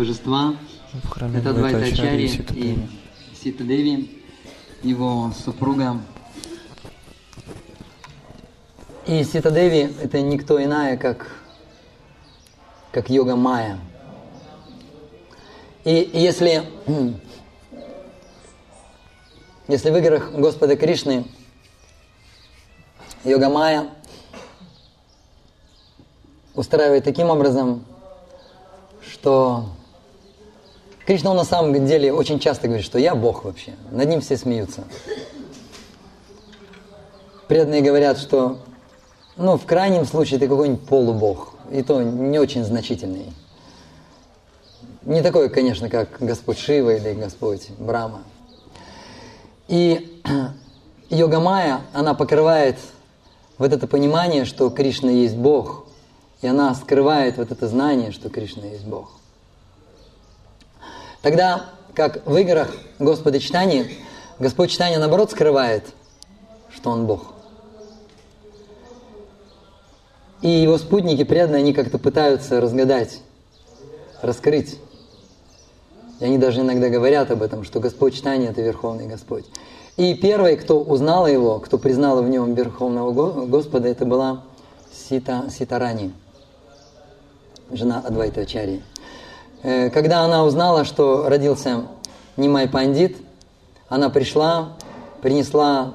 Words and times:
божества. 0.00 0.56
Это 1.34 1.52
Двайтачари 1.52 2.24
и 2.54 2.78
Сита 3.34 3.64
Деви, 3.64 4.24
его 4.82 5.30
супруга. 5.44 6.00
И 9.06 9.22
Сита 9.24 9.50
Деви 9.50 9.94
это 10.00 10.22
никто 10.22 10.62
иная, 10.62 10.96
как, 10.96 11.30
как 12.92 13.10
йога 13.10 13.36
Майя. 13.36 13.78
И 15.84 16.10
если, 16.14 16.62
если 19.68 19.90
в 19.90 19.96
играх 19.98 20.32
Господа 20.32 20.76
Кришны 20.76 21.26
йога 23.24 23.50
Майя 23.50 23.90
устраивает 26.54 27.04
таким 27.04 27.28
образом, 27.28 27.84
что 29.02 29.68
Кришна 31.10 31.32
он 31.32 31.38
на 31.38 31.44
самом 31.44 31.86
деле 31.86 32.12
очень 32.12 32.38
часто 32.38 32.68
говорит, 32.68 32.86
что 32.86 32.96
я 32.96 33.16
Бог 33.16 33.42
вообще. 33.42 33.72
Над 33.90 34.08
ним 34.08 34.20
все 34.20 34.36
смеются. 34.36 34.84
Преданные 37.48 37.80
говорят, 37.80 38.16
что 38.16 38.58
ну, 39.36 39.58
в 39.58 39.66
крайнем 39.66 40.06
случае 40.06 40.38
ты 40.38 40.46
какой-нибудь 40.46 40.86
полубог. 40.86 41.54
И 41.72 41.82
то 41.82 42.00
не 42.00 42.38
очень 42.38 42.62
значительный. 42.62 43.32
Не 45.02 45.20
такой, 45.20 45.50
конечно, 45.50 45.88
как 45.88 46.18
Господь 46.20 46.58
Шива 46.58 46.94
или 46.94 47.12
Господь 47.14 47.70
Брама. 47.70 48.22
И 49.66 50.22
йога 51.10 51.40
Майя, 51.40 51.80
она 51.92 52.14
покрывает 52.14 52.76
вот 53.58 53.72
это 53.72 53.88
понимание, 53.88 54.44
что 54.44 54.70
Кришна 54.70 55.10
есть 55.10 55.34
Бог, 55.34 55.86
и 56.40 56.46
она 56.46 56.72
скрывает 56.76 57.36
вот 57.36 57.50
это 57.50 57.66
знание, 57.66 58.12
что 58.12 58.30
Кришна 58.30 58.66
есть 58.66 58.84
Бог. 58.84 59.19
Тогда, 61.22 61.70
как 61.94 62.26
в 62.26 62.36
играх 62.36 62.74
Господа 62.98 63.40
Читания, 63.40 63.86
Господь 64.38 64.70
Читания 64.70 64.98
наоборот 64.98 65.30
скрывает, 65.30 65.84
что 66.74 66.90
Он 66.90 67.06
Бог. 67.06 67.34
И 70.40 70.48
его 70.48 70.78
спутники 70.78 71.24
преданные, 71.24 71.60
они 71.60 71.74
как-то 71.74 71.98
пытаются 71.98 72.60
разгадать, 72.60 73.20
раскрыть. 74.22 74.78
И 76.18 76.24
они 76.24 76.38
даже 76.38 76.60
иногда 76.60 76.88
говорят 76.88 77.30
об 77.30 77.42
этом, 77.42 77.64
что 77.64 77.80
Господь 77.80 78.14
Читания– 78.14 78.50
это 78.50 78.62
Верховный 78.62 79.06
Господь. 79.06 79.44
И 79.98 80.14
первый, 80.14 80.56
кто 80.56 80.80
узнал 80.80 81.26
его, 81.26 81.58
кто 81.58 81.76
признал 81.76 82.22
в 82.22 82.28
нем 82.28 82.54
Верховного 82.54 83.46
Господа, 83.46 83.88
это 83.88 84.06
была 84.06 84.44
Сита, 84.90 85.44
Ситарани, 85.50 86.12
жена 87.70 88.02
Адвайта. 88.06 88.40
Э, 88.40 88.80
когда 89.62 90.20
она 90.20 90.44
узнала, 90.44 90.84
что 90.84 91.28
родился 91.28 91.86
Нимай 92.36 92.68
Пандит, 92.68 93.16
она 93.88 94.08
пришла, 94.08 94.76
принесла 95.20 95.94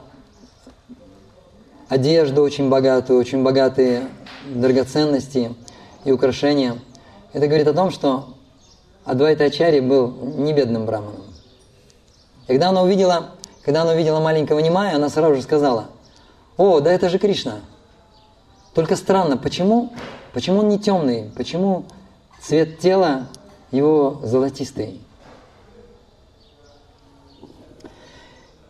одежду 1.89 2.41
очень 2.43 2.69
богатую, 2.69 3.19
очень 3.19 3.43
богатые 3.43 4.07
драгоценности 4.53 5.55
и 6.03 6.11
украшения. 6.11 6.77
Это 7.33 7.47
говорит 7.47 7.67
о 7.67 7.73
том, 7.73 7.91
что 7.91 8.35
Адвайта 9.05 9.45
Ачари 9.45 9.79
был 9.79 10.11
не 10.11 10.53
бедным 10.53 10.85
браманом. 10.85 11.23
Когда 12.47 12.69
она 12.69 12.81
увидела, 12.81 13.31
когда 13.63 13.81
она 13.81 13.93
увидела 13.93 14.19
маленького 14.19 14.59
Нимая, 14.59 14.95
она 14.95 15.09
сразу 15.09 15.35
же 15.35 15.41
сказала, 15.41 15.85
«О, 16.57 16.79
да 16.79 16.91
это 16.91 17.09
же 17.09 17.17
Кришна!» 17.17 17.59
Только 18.73 18.95
странно, 18.95 19.37
почему, 19.37 19.93
почему 20.33 20.59
он 20.59 20.69
не 20.69 20.79
темный, 20.79 21.31
почему 21.35 21.85
цвет 22.41 22.79
тела 22.79 23.27
его 23.71 24.21
золотистый. 24.23 25.01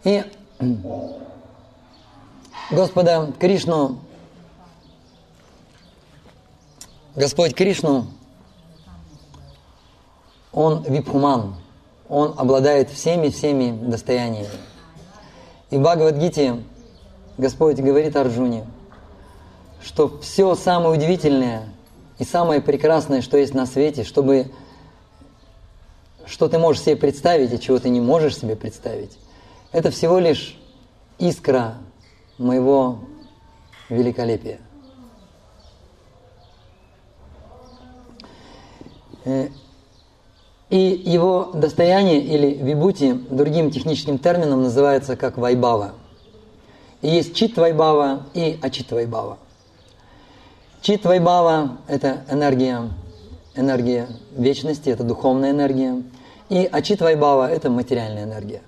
И 0.03 0.23
Господа 2.71 3.31
Кришну, 3.39 3.99
Господь 7.15 7.55
Кришну, 7.55 8.07
Он 10.51 10.83
випхуман, 10.83 11.55
Он 12.07 12.33
обладает 12.37 12.89
всеми-всеми 12.89 13.89
достояниями. 13.89 14.49
И 15.71 15.77
в 15.77 15.81
Бхагавадгите 15.81 16.63
Господь 17.37 17.77
говорит 17.77 18.15
Арджуне, 18.15 18.65
что 19.81 20.19
все 20.21 20.55
самое 20.55 20.91
удивительное 20.91 21.63
и 22.17 22.23
самое 22.23 22.61
прекрасное, 22.61 23.21
что 23.21 23.37
есть 23.37 23.53
на 23.53 23.65
свете, 23.65 24.03
чтобы 24.03 24.51
что 26.25 26.47
ты 26.47 26.57
можешь 26.57 26.83
себе 26.83 26.95
представить 26.95 27.53
и 27.53 27.59
чего 27.59 27.79
ты 27.79 27.89
не 27.89 28.01
можешь 28.01 28.37
себе 28.37 28.55
представить, 28.55 29.17
это 29.71 29.91
всего 29.91 30.19
лишь 30.19 30.57
искра 31.19 31.75
моего 32.37 32.99
великолепия. 33.89 34.59
Э, 39.25 39.49
и 40.69 40.77
его 41.05 41.51
достояние 41.53 42.21
или 42.21 42.53
вибути 42.53 43.13
другим 43.13 43.71
техническим 43.71 44.17
термином 44.17 44.63
называется 44.63 45.15
как 45.15 45.37
вайбава. 45.37 45.93
И 47.01 47.09
есть 47.09 47.35
чит 47.35 47.57
вайбава 47.57 48.23
и 48.33 48.59
ачит 48.61 48.91
вайбава. 48.91 49.37
Чит 50.81 51.05
вайбава– 51.05 51.77
это 51.87 52.25
энергия, 52.29 52.89
энергия 53.55 54.07
вечности, 54.31 54.89
это 54.89 55.03
духовная 55.03 55.51
энергия. 55.51 56.03
И 56.49 56.69
Ачит 56.71 57.01
Вайбава– 57.01 57.49
это 57.51 57.69
материальная 57.69 58.23
энергия. 58.23 58.61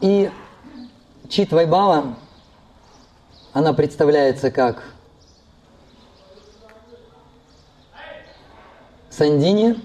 И 0.00 0.30
Чит 1.28 1.52
Вайбава, 1.52 2.16
она 3.52 3.74
представляется 3.74 4.50
как 4.50 4.82
Сандини, 9.10 9.78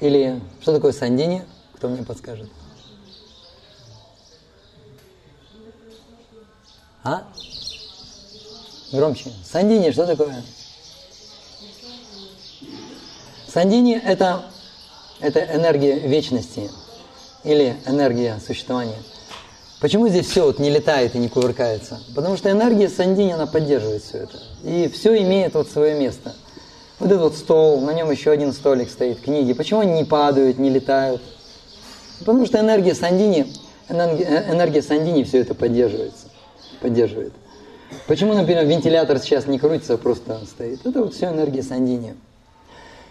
или 0.00 0.40
что 0.60 0.72
такое 0.72 0.92
Сандини? 0.92 1.44
Кто 1.74 1.88
мне 1.88 2.04
подскажет? 2.04 2.48
А? 7.02 7.26
Громче. 8.92 9.30
Сандини, 9.44 9.90
что 9.90 10.06
такое? 10.06 10.42
Сандини– 13.52 14.00
это, 14.04 14.44
это 15.20 15.40
энергия 15.40 15.98
вечности 15.98 16.70
или 17.42 17.76
энергия 17.86 18.40
существования. 18.46 18.98
Почему 19.80 20.08
здесь 20.08 20.26
все 20.26 20.44
вот 20.44 20.58
не 20.58 20.70
летает 20.70 21.14
и 21.14 21.18
не 21.18 21.28
кувыркается? 21.28 22.00
Потому 22.14 22.36
что 22.36 22.50
энергия 22.50 22.88
Сандини, 22.88 23.32
она 23.32 23.46
поддерживает 23.46 24.02
все 24.02 24.18
это. 24.18 24.38
И 24.64 24.88
все 24.88 25.20
имеет 25.22 25.54
вот 25.54 25.68
свое 25.68 25.94
место. 25.94 26.34
Вот 26.98 27.10
этот 27.10 27.22
вот 27.22 27.36
стол, 27.36 27.80
на 27.82 27.92
нем 27.92 28.10
еще 28.10 28.30
один 28.30 28.52
столик 28.52 28.88
стоит, 28.90 29.20
книги. 29.20 29.52
Почему 29.52 29.80
они 29.80 29.92
не 29.92 30.04
падают, 30.04 30.58
не 30.58 30.70
летают? 30.70 31.20
Потому 32.20 32.46
что 32.46 32.58
энергия 32.58 32.94
Сандини, 32.94 33.52
энергия, 33.88 34.46
энергия 34.48 34.82
Сандини 34.82 35.24
все 35.24 35.40
это 35.40 35.54
поддерживается, 35.54 36.28
поддерживает. 36.80 37.34
Почему, 38.06 38.34
например, 38.34 38.64
вентилятор 38.64 39.18
сейчас 39.18 39.46
не 39.46 39.58
крутится, 39.58 39.94
а 39.94 39.98
просто 39.98 40.44
стоит? 40.46 40.84
Это 40.86 41.02
вот 41.02 41.14
все 41.14 41.26
энергия 41.26 41.62
Сандини. 41.62 42.14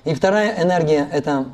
И 0.04 0.14
вторая 0.14 0.62
энергия– 0.62 1.10
это 1.12 1.46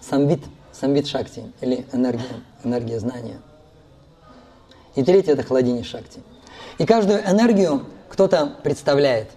самвит, 0.00 0.40
самвит 0.72 1.06
шакти, 1.06 1.52
или 1.60 1.86
энергия, 1.92 2.42
энергия 2.62 3.00
знания. 3.00 3.38
И 4.94 5.02
третья– 5.02 5.32
это 5.34 5.42
хладини 5.42 5.82
шакти. 5.82 6.20
И 6.78 6.86
каждую 6.86 7.20
энергию 7.20 7.86
кто-то 8.08 8.56
представляет. 8.62 9.30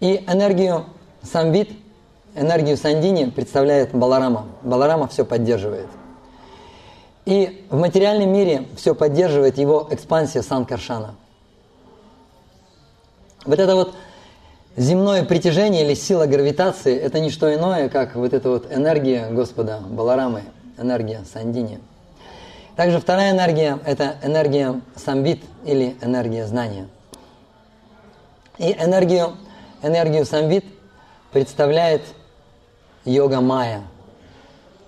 И 0.00 0.24
энергию 0.26 0.86
самвит, 1.22 1.70
энергию 2.34 2.76
сандини 2.76 3.26
представляет 3.26 3.94
Баларама. 3.94 4.46
Баларама 4.62 5.08
все 5.08 5.24
поддерживает. 5.24 5.88
И 7.26 7.66
в 7.70 7.78
материальном 7.78 8.32
мире 8.32 8.66
все 8.76 8.94
поддерживает 8.94 9.58
его 9.58 9.86
экспансия 9.90 10.42
Санкаршана. 10.42 11.14
Вот 13.44 13.58
это 13.58 13.74
вот 13.74 13.94
земное 14.76 15.24
притяжение 15.24 15.84
или 15.84 15.94
сила 15.94 16.26
гравитации– 16.26 16.96
это 16.98 17.20
не 17.20 17.30
что 17.30 17.54
иное, 17.54 17.88
как 17.88 18.16
вот 18.16 18.32
эта 18.32 18.48
вот 18.48 18.72
энергия 18.72 19.28
Господа 19.30 19.80
Баларамы, 19.80 20.44
энергия 20.78 21.24
Сандини. 21.32 21.80
Также 22.76 22.98
вторая 23.00 23.32
энергия– 23.32 23.78
это 23.84 24.16
энергия 24.22 24.80
самвит 24.96 25.42
или 25.64 25.96
энергия 26.00 26.46
знания. 26.46 26.88
И 28.58 28.72
энергию, 28.72 29.36
энергию 29.82 30.24
самвит 30.24 30.64
представляет 31.32 32.02
йога 33.04 33.40
майя 33.40 33.82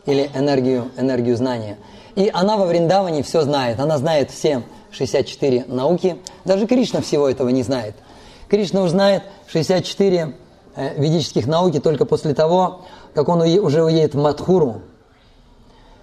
или 0.06 0.30
энергию, 0.34 0.90
энергию 0.96 1.36
знания. 1.36 1.76
И 2.14 2.30
она 2.32 2.56
во 2.56 2.66
Вриндаване 2.66 3.22
все 3.22 3.42
знает. 3.42 3.80
Она 3.80 3.98
знает 3.98 4.30
все 4.30 4.62
64 4.90 5.64
науки. 5.68 6.16
Даже 6.44 6.66
Кришна 6.66 7.00
всего 7.00 7.28
этого 7.28 7.48
не 7.48 7.62
знает– 7.62 7.94
Кришна 8.52 8.82
узнает 8.82 9.22
64 9.46 10.36
э, 10.76 11.00
ведических 11.00 11.46
науки 11.46 11.80
только 11.80 12.04
после 12.04 12.34
того, 12.34 12.82
как 13.14 13.30
он 13.30 13.40
уже 13.40 13.82
уедет 13.82 14.12
в 14.12 14.18
Мадхуру. 14.18 14.82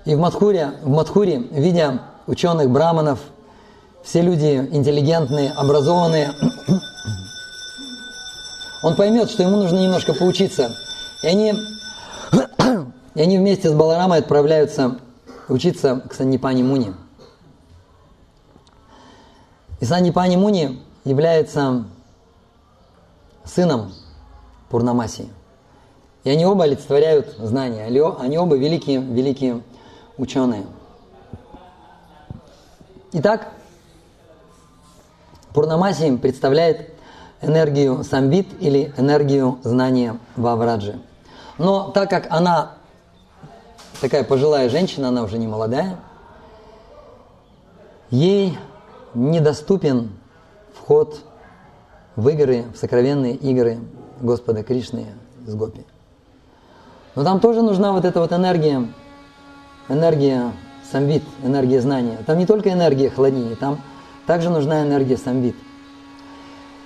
И 0.06 0.16
в 0.16 0.20
Мадхуре, 0.20 0.72
в 0.82 0.90
Мадхуре, 0.90 1.44
видя 1.52 2.02
ученых 2.26 2.72
браманов, 2.72 3.20
все 4.02 4.24
люди 4.24 4.68
интеллигентные, 4.72 5.52
образованные, 5.52 6.32
он 8.84 8.96
поймет, 8.96 9.30
что 9.30 9.44
ему 9.44 9.58
нужно 9.58 9.78
немножко 9.78 10.16
поучиться. 10.16 10.76
И 11.22 11.28
они, 11.28 11.54
и 13.14 13.22
они 13.22 13.38
вместе 13.38 13.70
с 13.70 13.74
Баларамой 13.74 14.18
отправляются 14.18 14.96
учиться 15.50 16.02
к 16.10 16.14
Саннипани 16.14 16.64
Муни. 16.64 16.94
И 19.80 19.86
Саннипани 19.86 20.38
Муни 20.38 20.82
является 21.04 21.86
сыном 23.44 23.92
Пурнамаси. 24.70 25.30
И 26.24 26.30
они 26.30 26.46
оба 26.46 26.66
олицетворяют 26.66 27.36
знания. 27.40 27.86
Они 27.86 28.38
оба 28.38 28.56
великие, 28.56 29.00
великие 29.00 29.64
ученые. 30.18 30.66
Итак, 33.14 33.54
Пурнамаси 35.54 36.16
представляет 36.18 36.94
энергию 37.42 38.04
самбит 38.04 38.48
или 38.60 38.94
энергию 38.98 39.60
знания 39.64 40.20
Вавраджи. 40.36 41.00
Но 41.58 41.90
так 41.90 42.10
как 42.10 42.28
она 42.30 42.74
такая 44.02 44.24
пожилая 44.24 44.70
женщина, 44.70 45.10
она 45.10 45.24
уже 45.24 45.38
не 45.38 45.48
молодая, 45.48 45.98
ей 48.10 48.58
недоступен 49.14 50.12
вход 50.74 51.20
в 52.16 52.28
игры, 52.30 52.66
в 52.74 52.78
сокровенные 52.78 53.36
игры 53.36 53.80
Господа 54.22 54.64
Кришны 54.64 55.08
с 55.46 55.54
Гопи. 55.56 55.86
Но 57.16 57.24
там 57.24 57.40
тоже 57.40 57.62
нужна 57.62 57.92
вот 57.92 58.06
эта 58.06 58.20
вот 58.20 58.32
энергия, 58.32 58.88
энергия 59.88 60.54
самвит, 60.92 61.24
энергия 61.44 61.82
знания. 61.82 62.18
Там 62.26 62.38
не 62.38 62.46
только 62.46 62.72
энергия 62.72 63.10
хладнини, 63.10 63.56
там 63.56 63.80
также 64.26 64.50
нужна 64.50 64.84
энергия 64.84 65.18
самвит. 65.18 65.56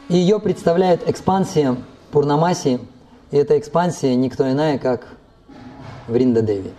И 0.10 0.18
ее 0.18 0.40
представляет 0.40 1.08
экспансия 1.10 1.78
Пурнамаси, 2.12 2.80
и 3.32 3.38
эта 3.38 3.58
экспансия 3.58 4.16
никто 4.16 4.50
иная, 4.52 4.78
как 4.78 5.08
Вринда 6.08 6.42
Деви. 6.42 6.72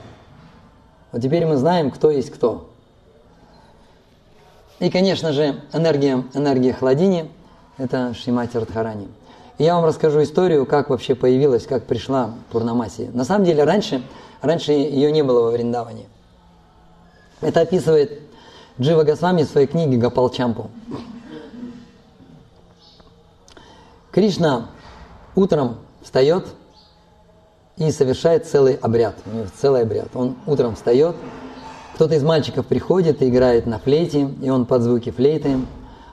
Вот 1.15 1.23
теперь 1.23 1.47
мы 1.47 1.57
знаем, 1.59 1.93
кто 1.93 2.11
есть 2.11 2.31
кто. 2.31 2.69
И, 4.81 4.91
конечно 4.91 5.31
же, 5.31 5.63
энергия, 5.73 6.25
энергия 6.35 6.73
Хладини– 6.73 7.31
это 7.79 8.13
Шримати 8.15 8.57
Радхарани. 8.57 9.07
И 9.59 9.63
я 9.63 9.77
вам 9.77 9.85
расскажу 9.85 10.25
историю, 10.25 10.67
как 10.67 10.91
вообще 10.91 11.15
появилась, 11.15 11.67
как 11.67 11.85
пришла 11.85 12.35
Пурнамаси. 12.51 13.11
На 13.15 13.25
самом 13.25 13.45
деле, 13.45 13.63
раньше, 13.63 14.03
раньше 14.43 14.73
ее 14.73 15.13
не 15.13 15.23
было 15.23 15.43
во 15.43 15.51
Вриндаване. 15.53 16.07
Это 17.41 17.61
описывает 17.61 18.21
Джива 18.81 19.05
Госвами 19.05 19.45
в 19.45 19.49
своей 19.49 19.69
книге 19.69 19.99
Гапалчампу. 19.99 20.69
Кришна 24.11 24.67
утром 25.37 25.77
встает 26.03 26.49
и 27.77 27.91
совершает 27.91 28.47
целый 28.47 28.75
обряд. 28.75 29.17
У 29.27 29.37
него 29.37 29.47
целый 29.61 29.83
обряд. 29.83 30.09
Он 30.15 30.37
утром 30.47 30.77
встает, 30.77 31.17
кто-то 31.95 32.15
из 32.15 32.23
мальчиков 32.23 32.67
приходит 32.67 33.23
и 33.23 33.29
играет 33.29 33.67
на 33.67 33.79
флейте, 33.79 34.29
и 34.43 34.51
он 34.51 34.67
под 34.67 34.83
звуки 34.83 35.11
флейты 35.11 35.59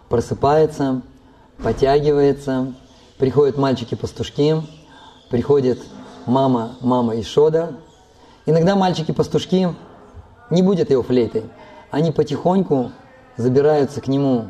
просыпается, 0.10 1.02
потягивается, 1.64 2.74
приходят 3.18 3.58
мальчики-пастушки, 3.58 4.62
приходит 5.30 5.80
мама, 6.26 6.74
мама 6.82 7.16
и 7.16 7.24
Шода. 7.24 7.78
Иногда 8.46 8.76
мальчики-пастушки 8.76 9.74
не 10.50 10.62
будет 10.62 10.90
его 10.90 11.04
флейтой, 11.04 11.46
они 11.92 12.12
потихоньку 12.12 12.92
забираются 13.38 14.02
к 14.02 14.08
нему 14.08 14.46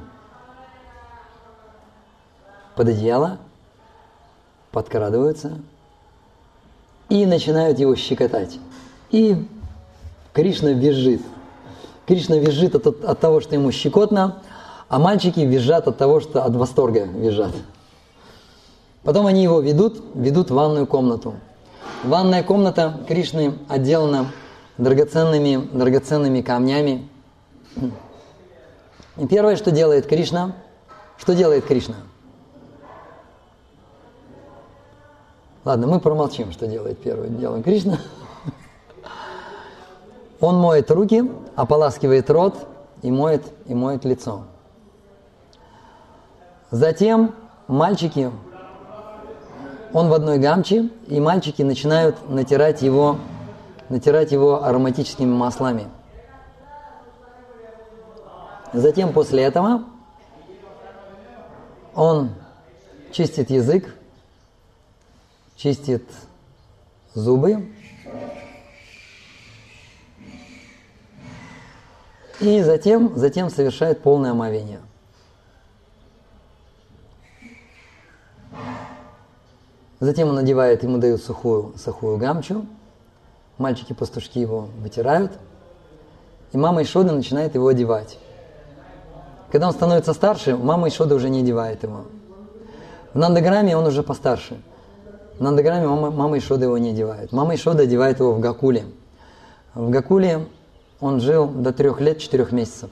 под 2.75 2.89
одеяло, 2.89 3.37
подкрадываются 4.71 5.59
и 7.11 7.25
начинают 7.25 7.77
его 7.77 7.93
щекотать. 7.97 8.57
И 9.09 9.35
Кришна 10.31 10.71
визжит. 10.71 11.21
Кришна 12.07 12.37
визжит 12.37 12.73
от, 12.73 12.87
от 12.87 13.19
того, 13.19 13.41
что 13.41 13.53
ему 13.53 13.69
щекотно, 13.73 14.41
а 14.87 14.97
мальчики 14.97 15.41
визжат 15.41 15.89
от 15.89 15.97
того, 15.97 16.21
что 16.21 16.45
от 16.45 16.55
восторга 16.55 17.03
визжат. 17.03 17.51
Потом 19.03 19.27
они 19.27 19.43
его 19.43 19.59
ведут, 19.59 20.01
ведут 20.15 20.51
в 20.51 20.53
ванную 20.53 20.87
комнату. 20.87 21.33
Ванная 22.05 22.43
комната 22.43 23.01
Кришны 23.09 23.55
отделана 23.67 24.31
драгоценными, 24.77 25.67
драгоценными 25.73 26.39
камнями. 26.39 27.09
И 29.17 29.27
первое, 29.27 29.57
что 29.57 29.71
делает 29.71 30.07
Кришна, 30.07 30.55
что 31.17 31.35
делает 31.35 31.65
Кришна? 31.65 31.95
Ладно, 35.63 35.85
мы 35.85 35.99
промолчим, 35.99 36.51
что 36.51 36.65
делает 36.65 36.99
первое 36.99 37.27
дело 37.29 37.61
Кришна. 37.61 37.99
Он 40.39 40.55
моет 40.57 40.89
руки, 40.89 41.31
ополаскивает 41.55 42.29
рот 42.31 42.55
и 43.03 43.11
моет, 43.11 43.43
и 43.67 43.75
моет 43.75 44.03
лицо. 44.03 44.45
Затем 46.71 47.35
мальчики, 47.67 48.31
он 49.93 50.09
в 50.09 50.13
одной 50.13 50.39
гамче, 50.39 50.89
и 51.07 51.19
мальчики 51.19 51.61
начинают 51.61 52.27
натирать 52.27 52.81
его, 52.81 53.17
натирать 53.89 54.31
его 54.31 54.63
ароматическими 54.63 55.31
маслами. 55.31 55.89
Затем 58.73 59.13
после 59.13 59.43
этого 59.43 59.83
он 61.93 62.31
чистит 63.11 63.51
язык, 63.51 63.93
чистит 65.61 66.03
зубы, 67.13 67.67
И 72.39 72.63
затем, 72.63 73.15
затем 73.17 73.51
совершает 73.51 74.01
полное 74.01 74.31
омовение. 74.31 74.79
Затем 79.99 80.29
он 80.29 80.35
надевает, 80.35 80.81
ему 80.81 80.97
дают 80.97 81.21
сухую, 81.21 81.75
сухую 81.77 82.17
гамчу. 82.17 82.65
Мальчики-пастушки 83.59 84.39
его 84.39 84.69
вытирают. 84.79 85.33
И 86.51 86.57
мама 86.57 86.81
Ишода 86.81 87.13
начинает 87.13 87.53
его 87.53 87.67
одевать. 87.67 88.17
Когда 89.51 89.67
он 89.67 89.73
становится 89.73 90.13
старше, 90.13 90.57
мама 90.57 90.87
Ишода 90.87 91.13
уже 91.13 91.29
не 91.29 91.41
одевает 91.41 91.83
его. 91.83 92.05
В 93.13 93.19
Нандаграме 93.19 93.77
он 93.77 93.85
уже 93.85 94.01
постарше. 94.01 94.59
В 95.41 95.43
Нандаграме 95.43 95.87
мама, 95.87 96.11
мама 96.11 96.37
Ишода 96.37 96.65
его 96.65 96.77
не 96.77 96.91
одевает. 96.91 97.31
Мама 97.31 97.55
Ишода 97.55 97.81
одевает 97.81 98.19
его 98.19 98.31
в 98.33 98.39
Гакуле. 98.39 98.85
В 99.73 99.89
Гакуле 99.89 100.45
он 100.99 101.19
жил 101.19 101.47
до 101.47 101.73
трех 101.73 101.99
лет, 101.99 102.19
четырех 102.19 102.51
месяцев. 102.51 102.91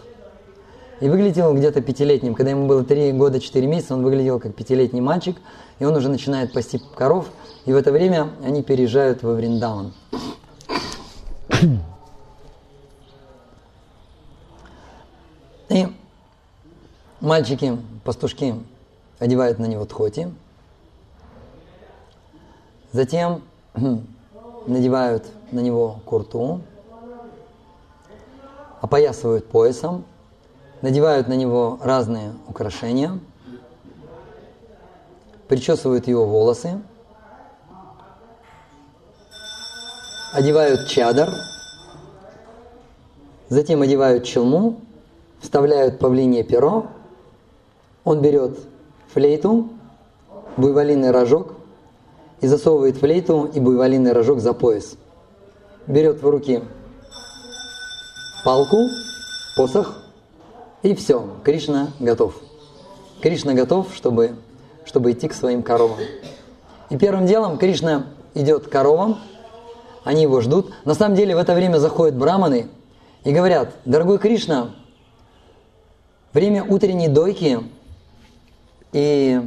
И 0.99 1.07
выглядел 1.07 1.53
где-то 1.53 1.81
пятилетним. 1.81 2.33
Когда 2.33 2.49
ему 2.49 2.65
было 2.65 2.83
три 2.83 3.11
года, 3.11 3.39
четыре 3.39 3.67
месяца, 3.67 3.93
он 3.93 4.01
выглядел 4.01 4.39
как 4.39 4.55
пятилетний 4.55 4.99
мальчик, 4.99 5.37
и 5.77 5.85
он 5.85 5.95
уже 5.95 6.09
начинает 6.09 6.51
пасти 6.51 6.81
коров, 6.95 7.27
и 7.65 7.71
в 7.71 7.75
это 7.75 7.91
время 7.91 8.29
они 8.43 8.63
переезжают 8.63 9.21
во 9.21 9.35
Вриндаун. 9.35 9.93
И 15.69 15.85
мальчики, 17.21 17.77
пастушки, 18.03 18.55
одевают 19.19 19.59
на 19.59 19.67
него 19.67 19.85
тхоти. 19.85 20.33
Затем 22.91 23.43
надевают 24.65 25.23
на 25.51 25.59
него 25.59 25.99
курту, 26.05 26.61
опоясывают 28.81 29.47
поясом, 29.47 30.05
надевают 30.81 31.27
на 31.27 31.33
него 31.33 31.77
разные 31.83 32.33
украшения, 32.47 33.19
причесывают 35.47 36.07
его 36.07 36.25
волосы, 36.25 36.81
одевают 40.33 40.87
чадр, 40.87 41.29
затем 43.49 43.83
одевают 43.83 44.23
челму, 44.23 44.79
вставляют 45.41 45.99
павлинье 45.99 46.43
перо, 46.43 46.87
он 48.03 48.19
берет 48.21 48.57
флейту, 49.13 49.69
буйволиный 50.57 51.11
рожок 51.11 51.58
и 52.41 52.47
засовывает 52.47 52.97
флейту 52.97 53.49
и 53.53 53.59
буйволиный 53.59 54.11
рожок 54.11 54.39
за 54.39 54.53
пояс. 54.53 54.95
Берет 55.87 56.21
в 56.21 56.29
руки 56.29 56.61
палку, 58.45 58.77
посох, 59.55 60.03
и 60.81 60.95
все, 60.95 61.27
Кришна 61.43 61.89
готов. 61.99 62.35
Кришна 63.21 63.53
готов, 63.53 63.93
чтобы, 63.93 64.35
чтобы 64.85 65.11
идти 65.11 65.27
к 65.27 65.33
своим 65.33 65.61
коровам. 65.61 65.99
И 66.89 66.97
первым 66.97 67.25
делом 67.25 67.57
Кришна 67.57 68.07
идет 68.33 68.67
к 68.67 68.69
коровам, 68.69 69.19
они 70.03 70.23
его 70.23 70.39
ждут. 70.41 70.73
На 70.85 70.93
самом 70.93 71.15
деле 71.15 71.35
в 71.35 71.39
это 71.39 71.53
время 71.53 71.77
заходят 71.77 72.15
браманы 72.15 72.67
и 73.23 73.33
говорят, 73.33 73.75
дорогой 73.85 74.19
Кришна, 74.19 74.73
время 76.33 76.63
утренней 76.63 77.09
дойки 77.09 77.59
и 78.93 79.41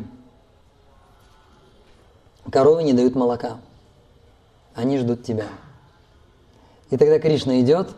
коровы 2.53 2.83
не 2.83 2.93
дают 2.93 3.17
молока. 3.17 3.59
Они 4.75 4.99
ждут 4.99 5.25
тебя. 5.25 5.49
И 6.91 6.97
тогда 6.97 7.19
Кришна 7.19 7.61
идет 7.61 7.89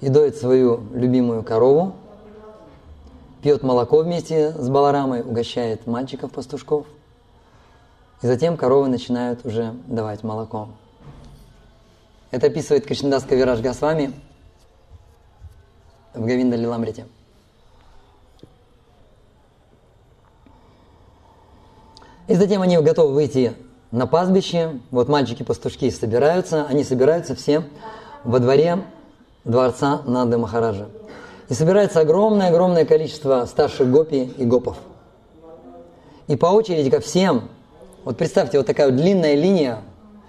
и 0.00 0.08
доит 0.08 0.36
свою 0.36 0.84
любимую 0.94 1.42
корову, 1.42 1.96
пьет 3.42 3.62
молоко 3.62 3.98
вместе 3.98 4.52
с 4.52 4.68
Баларамой, 4.68 5.22
угощает 5.22 5.86
мальчиков-пастушков. 5.86 6.86
И 8.22 8.26
затем 8.26 8.56
коровы 8.56 8.88
начинают 8.88 9.44
уже 9.44 9.74
давать 9.86 10.22
молоко. 10.22 10.68
Это 12.30 12.46
описывает 12.46 12.86
Кришнадас 12.86 13.24
Кавираж 13.24 13.60
Госвами 13.60 14.12
в 16.14 16.24
Гавинда 16.24 16.56
Лиламрите. 16.56 17.06
И 22.28 22.34
затем 22.34 22.62
они 22.62 22.78
готовы 22.78 23.14
выйти 23.14 23.54
на 23.92 24.06
пастбище. 24.06 24.80
Вот 24.90 25.08
мальчики-пастушки 25.08 25.88
собираются. 25.90 26.66
Они 26.68 26.82
собираются 26.82 27.36
все 27.36 27.62
во 28.24 28.40
дворе 28.40 28.82
дворца 29.44 30.02
Нанды 30.06 30.38
Махараджа. 30.38 30.88
И 31.48 31.54
собирается 31.54 32.00
огромное-огромное 32.00 32.84
количество 32.84 33.44
старших 33.44 33.90
гопи 33.90 34.32
и 34.36 34.44
гопов. 34.44 34.78
И 36.26 36.36
по 36.36 36.46
очереди 36.46 36.88
ко 36.88 37.00
всем, 37.00 37.48
вот 38.04 38.16
представьте, 38.16 38.58
вот 38.58 38.66
такая 38.66 38.86
вот 38.86 38.96
длинная 38.96 39.34
линия, 39.34 39.80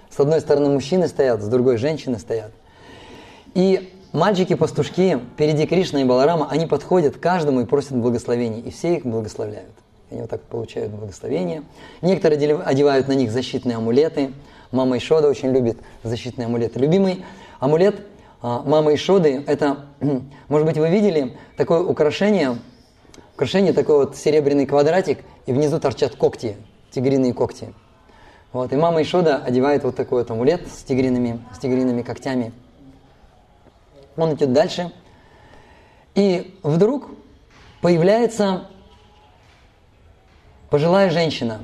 с 0.10 0.20
одной 0.20 0.42
стороны 0.42 0.70
мужчины 0.70 1.08
стоят, 1.08 1.42
с 1.42 1.48
другой 1.48 1.78
женщины 1.78 2.20
стоят. 2.20 2.52
И 3.54 3.94
мальчики-пастушки, 4.12 5.20
впереди 5.34 5.66
Кришна 5.66 6.02
и 6.02 6.04
Баларама, 6.04 6.48
они 6.50 6.66
подходят 6.66 7.16
к 7.16 7.20
каждому 7.20 7.62
и 7.62 7.66
просят 7.66 7.94
благословений, 7.94 8.60
и 8.60 8.72
все 8.72 8.96
их 8.96 9.06
благословляют. 9.06 9.72
Они 10.14 10.22
вот 10.22 10.30
так 10.30 10.44
получают 10.44 10.92
благословение. 10.92 11.64
Некоторые 12.04 12.56
одевают 12.60 13.08
на 13.08 13.14
них 13.14 13.32
защитные 13.32 13.78
амулеты. 13.78 14.32
Мама 14.72 14.98
Ишода 14.98 15.28
очень 15.28 15.52
любит 15.52 15.80
защитные 16.04 16.46
амулеты. 16.46 16.78
Любимый 16.78 17.26
амулет 17.60 18.06
а, 18.44 18.62
мамы 18.62 18.94
Ишоды– 18.94 19.44
это, 19.48 19.86
может 20.50 20.68
быть, 20.68 20.78
вы 20.78 20.90
видели 20.90 21.36
такое 21.58 21.82
украшение, 21.82 22.60
украшение 23.34 23.74
такой 23.74 24.06
вот 24.06 24.16
серебряный 24.16 24.68
квадратик, 24.68 25.18
и 25.48 25.52
внизу 25.52 25.80
торчат 25.80 26.16
когти, 26.16 26.58
тигриные 26.92 27.34
когти. 27.34 27.74
Вот, 28.52 28.72
и 28.72 28.76
мама 28.76 29.02
Ишода 29.02 29.38
одевает 29.38 29.84
вот 29.84 29.96
такой 29.96 30.20
вот 30.20 30.30
амулет 30.30 30.68
с 30.68 30.84
тигриными, 30.84 31.40
с 31.56 31.58
тигриными 31.58 32.04
когтями. 32.04 32.54
Он 34.16 34.32
идет 34.36 34.54
дальше. 34.54 34.92
И 36.14 36.60
вдруг 36.62 37.10
появляется 37.82 38.68
пожилая 40.74 41.12
женщина. 41.12 41.60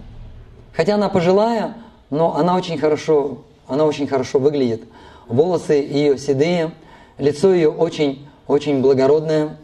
Хотя 0.71 0.93
она 0.93 1.09
пожилая, 1.09 1.73
но 2.11 2.35
она 2.35 2.55
очень 2.55 2.77
хорошо, 2.77 3.39
она 3.67 3.85
очень 3.85 4.05
хорошо 4.05 4.37
выглядит. 4.37 4.83
Волосы 5.27 5.73
ее 5.73 6.15
седые, 6.19 6.73
лицо 7.17 7.51
ее 7.51 7.71
очень, 7.71 8.27
очень 8.45 8.83
благородное, 8.83 9.57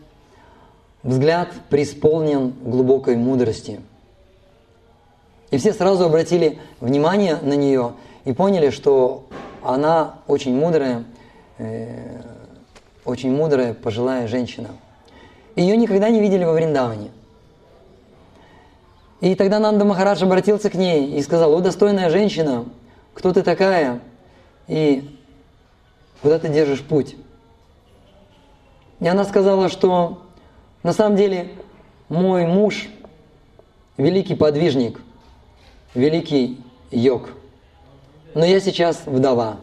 взгляд 1.03 1.49
преисполнен 1.69 2.55
глубокой 2.63 3.17
мудрости. 3.17 3.81
И 5.51 5.59
все 5.59 5.73
сразу 5.73 6.05
обратили 6.05 6.57
внимание 6.79 7.37
на 7.39 7.53
нее 7.53 7.93
и 8.23 8.33
поняли, 8.33 8.71
что 8.71 9.25
она 9.61 10.15
очень 10.25 10.55
мудрая, 10.55 11.03
э, 11.59 12.19
очень 13.05 13.31
мудрая 13.31 13.75
пожилая 13.75 14.27
женщина. 14.27 14.69
Ее 15.55 15.77
никогда 15.77 16.09
не 16.09 16.19
видели 16.19 16.43
во 16.43 16.53
Вриндаване– 16.53 17.11
и 19.21 19.35
тогда 19.35 19.59
Нанда 19.59 19.85
Махарадж 19.85 20.23
обратился 20.23 20.69
к 20.69 20.75
ней 20.75 21.17
и 21.17 21.21
сказал, 21.21 21.53
о, 21.53 21.61
достойная 21.61 22.09
женщина, 22.09 22.65
кто 23.13 23.31
ты 23.33 23.43
такая 23.43 24.01
и 24.67 25.17
куда 26.21 26.37
ты 26.37 26.49
держишь 26.49 26.81
путь? 26.81 27.15
И 28.99 29.07
она 29.07 29.23
сказала, 29.23 29.69
что 29.69 30.21
на 30.83 30.93
самом 30.93 31.15
деле 31.15 31.51
мой 32.09 32.45
муж 32.45 32.87
великий 33.97 34.35
подвижник, 34.35 34.99
великий 35.93 36.61
йог, 36.91 37.29
но 38.33 38.45
я 38.45 38.59
сейчас 38.59 39.03
вдова. 39.05 39.57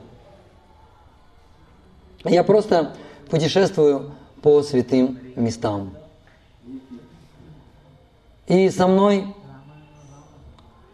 Я 2.24 2.42
просто 2.44 2.94
путешествую 3.30 4.12
по 4.42 4.62
святым 4.62 5.18
местам. 5.36 5.94
И 8.46 8.70
со 8.70 8.86
мной 8.86 9.26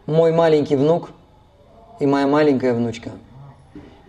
мой 0.09 0.31
маленький 0.31 0.75
внук 0.75 1.11
и 1.99 2.05
моя 2.05 2.27
маленькая 2.27 2.73
внучка. 2.73 3.11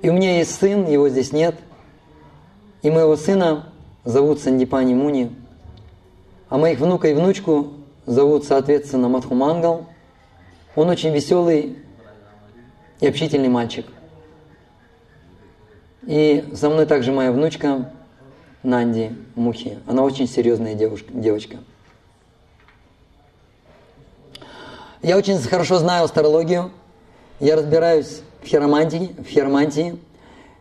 И 0.03 0.09
у 0.09 0.13
меня 0.13 0.39
есть 0.39 0.55
сын, 0.55 0.87
его 0.87 1.09
здесь 1.09 1.33
нет. 1.33 1.57
И 2.83 2.91
моего 2.91 3.17
сына 3.17 3.67
зовут 4.05 4.41
Сандипани 4.41 4.95
Муни. 4.95 5.31
А 6.49 6.57
моих 6.57 6.81
внука 6.81 7.09
и 7.09 7.15
внучку 7.15 7.75
зовут, 8.07 8.45
соответственно, 8.45 9.09
Мадхумангал. 9.09 9.87
Он 10.75 10.89
очень 10.89 11.13
веселый 11.13 11.79
и 13.01 13.07
общительный 13.07 13.49
мальчик. 13.49 13.87
И 16.07 16.45
со 16.55 16.71
мной 16.71 16.87
также 16.87 17.13
моя 17.13 17.31
внучка 17.31 17.93
Нанди 18.63 19.13
Мухи. 19.35 19.79
Она 19.87 20.03
очень 20.03 20.27
серьезная 20.27 20.75
девушка, 20.75 21.13
девочка. 21.13 21.59
Я 25.03 25.17
очень 25.17 25.39
хорошо 25.39 25.79
знаю 25.79 26.05
астрологию, 26.05 26.73
я 27.39 27.57
разбираюсь 27.57 28.21
в 28.43 28.47
хиромантии, 28.47 29.17
в 29.19 29.27
хиромантии. 29.29 29.99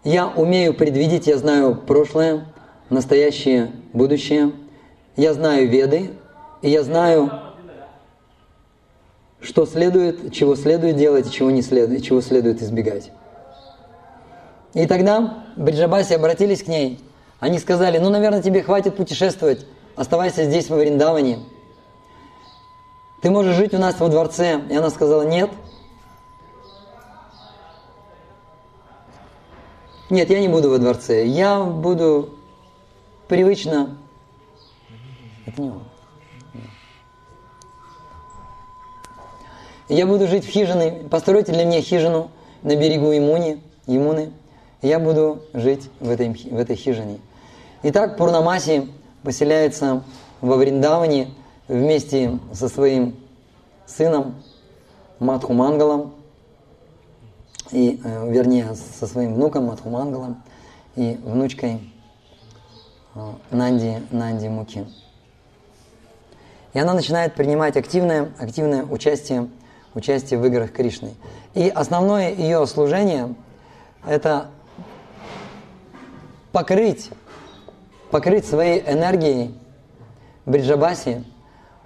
Я 0.06 0.28
умею 0.28 0.74
предвидеть, 0.74 1.28
я 1.28 1.38
знаю 1.38 1.76
прошлое, 1.76 2.46
настоящее, 2.90 3.74
будущее. 3.92 4.54
Я 5.18 5.34
знаю 5.34 5.68
веды, 5.68 6.12
и 6.62 6.70
я 6.70 6.84
знаю, 6.84 7.30
что 9.42 9.66
следует, 9.66 10.32
чего 10.34 10.56
следует 10.56 10.96
делать 10.96 11.30
чего 11.30 11.52
не 11.52 11.62
следует, 11.62 12.06
чего 12.06 12.22
следует 12.22 12.62
избегать. 12.62 13.12
И 14.74 14.88
тогда 14.88 15.44
Бриджабаси 15.58 16.14
обратились 16.14 16.64
к 16.64 16.68
ней. 16.68 17.02
Они 17.42 17.60
сказали, 17.60 17.98
ну, 17.98 18.10
наверное, 18.10 18.42
тебе 18.42 18.64
хватит 18.64 18.96
путешествовать, 18.96 19.66
оставайся 19.98 20.46
здесь, 20.46 20.70
во 20.70 20.78
Вриндаване 20.78 21.40
ты 23.22 23.30
можешь 23.30 23.56
жить 23.56 23.74
у 23.74 23.78
нас 23.78 24.00
во 24.00 24.08
дворце. 24.10 24.62
И 24.70 24.76
она 24.76 24.90
сказала, 24.90 25.24
нет. 25.24 25.50
Нет, 30.10 30.30
я 30.30 30.40
не 30.40 30.48
буду 30.48 30.70
во 30.70 30.78
дворце. 30.78 31.26
Я 31.26 31.64
буду 31.64 32.30
привычно... 33.28 33.98
Это 35.46 35.62
не. 35.62 35.72
Я 39.90 40.06
буду 40.06 40.28
жить 40.28 40.46
в 40.46 40.50
хижине. 40.50 41.04
Постройте 41.10 41.52
для 41.52 41.66
меня 41.66 41.82
хижину 41.82 42.30
на 42.62 42.76
берегу 42.76 43.12
Имуни, 43.16 43.62
Имуны. 43.88 44.32
Я 44.82 45.00
буду 45.00 45.42
жить 45.54 45.90
в 46.00 46.10
этой, 46.10 46.30
в 46.30 46.58
этой 46.58 46.76
хижине. 46.76 47.20
Итак, 47.84 48.18
Пурнамаси 48.18 48.90
поселяется 49.24 50.04
во 50.42 50.56
Вриндаване 50.58 51.30
вместе 51.70 52.40
со 52.52 52.68
своим 52.68 53.16
сыном 53.86 54.44
Мадхумангалом, 55.20 56.16
и, 57.72 58.02
э, 58.04 58.32
вернее, 58.32 58.74
со 58.74 59.06
своим 59.06 59.36
внуком 59.36 59.66
Мадхумангалом 59.66 60.42
и 60.96 61.20
внучкой 61.24 61.94
э, 63.14 63.20
Нанди, 63.52 64.02
Нанди 64.10 64.48
Муки. 64.48 64.88
И 66.74 66.80
она 66.80 66.94
начинает 66.94 67.36
принимать 67.36 67.78
активное, 67.78 68.32
активное 68.40 68.84
участие, 68.86 69.48
участие 69.94 70.40
в 70.40 70.46
играх 70.46 70.72
Кришны. 70.72 71.14
И 71.54 71.70
основное 71.70 72.34
ее 72.34 72.66
служение– 72.66 73.36
это 74.08 74.48
покрыть, 76.52 77.12
покрыть 78.10 78.46
своей 78.46 78.82
энергией 78.82 79.56
Бриджабаси– 80.48 81.24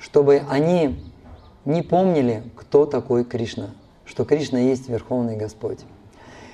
чтобы 0.03 0.43
они 0.50 1.01
не 1.63 1.81
помнили, 1.81 2.43
кто 2.57 2.86
такой 2.86 3.24
Кришна, 3.24 3.69
что 4.03 4.25
Кришна 4.25 4.60
есть 4.60 4.89
Верховный 4.89 5.38
Господь. 5.38 5.79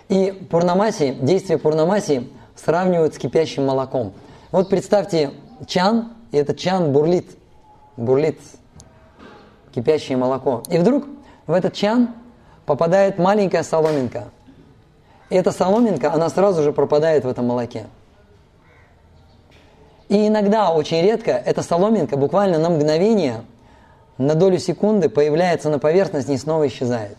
И 0.08 0.32
Пурнамаси, 0.52 1.16
действие 1.20 1.58
Пурнамаси 1.58 2.32
сравнивают 2.56 3.16
с 3.16 3.18
кипящим 3.18 3.66
молоком. 3.66 4.14
Вот 4.52 4.70
представьте 4.70 5.32
чан, 5.66 6.14
и 6.32 6.38
этот 6.38 6.60
чан 6.60 6.94
бурлит, 6.94 7.26
бурлит 7.98 8.40
кипящее 9.74 10.18
молоко. 10.18 10.62
И 10.70 10.78
вдруг 10.78 11.06
в 11.48 11.52
этот 11.52 11.74
чан 11.74 12.10
попадает 12.68 13.18
маленькая 13.18 13.64
соломинка. 13.64 14.26
И 15.32 15.36
эта 15.36 15.52
соломинка, 15.52 16.14
она 16.14 16.30
сразу 16.30 16.62
же 16.62 16.72
пропадает 16.72 17.26
в 17.26 17.28
этом 17.28 17.48
молоке. 17.48 17.88
И 20.10 20.28
иногда, 20.28 20.72
очень 20.72 21.02
редко, 21.04 21.32
эта 21.32 21.62
соломинка 21.62 22.18
буквально 22.18 22.58
на 22.58 22.70
мгновение, 22.72 23.44
на 24.18 24.34
долю 24.34 24.58
секунды 24.58 25.08
появляется 25.08 25.70
на 25.70 25.78
поверхности 25.78 26.32
и 26.32 26.38
снова 26.38 26.68
исчезает. 26.68 27.16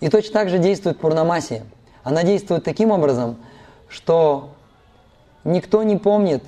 И 0.00 0.08
точно 0.08 0.32
так 0.32 0.48
же 0.50 0.58
действует 0.58 0.98
Пурнамаси. 0.98 1.62
Она 2.02 2.24
действует 2.24 2.64
таким 2.64 2.90
образом, 2.90 3.36
что 3.88 4.50
никто 5.44 5.84
не 5.84 5.96
помнит, 5.96 6.42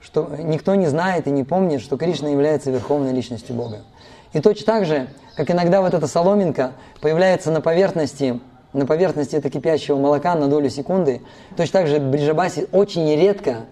что 0.00 0.34
никто 0.38 0.74
не 0.74 0.86
знает 0.86 1.26
и 1.26 1.30
не 1.30 1.44
помнит, 1.44 1.82
что 1.82 1.98
Кришна 1.98 2.30
является 2.30 2.70
верховной 2.70 3.12
личностью 3.12 3.54
Бога. 3.54 3.82
И 4.32 4.40
точно 4.40 4.66
так 4.66 4.86
же, 4.86 5.08
как 5.36 5.50
иногда 5.50 5.82
вот 5.82 5.92
эта 5.92 6.06
соломинка 6.06 6.72
появляется 7.02 7.50
на 7.50 7.60
поверхности, 7.60 8.40
на 8.72 8.86
поверхности 8.86 9.36
этого 9.36 9.50
кипящего 9.50 9.98
молока 9.98 10.34
на 10.34 10.48
долю 10.48 10.70
секунды, 10.70 11.20
точно 11.56 11.80
так 11.80 11.88
же 11.88 11.98
Бриджабаси 11.98 12.68
очень 12.72 13.14
редко 13.16 13.66